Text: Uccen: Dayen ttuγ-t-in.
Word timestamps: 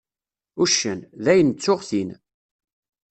Uccen: 0.61 0.99
Dayen 1.23 1.49
ttuγ-t-in. 1.53 2.09